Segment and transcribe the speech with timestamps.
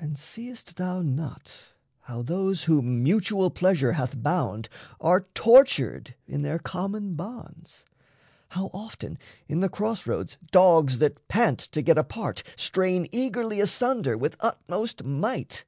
[0.00, 1.64] And seest thou not
[2.04, 4.70] how those whom mutual pleasure Hath bound
[5.02, 7.84] are tortured in their common bonds?
[8.48, 14.16] How often in the cross roads dogs that pant To get apart strain eagerly asunder
[14.16, 15.66] With utmost might?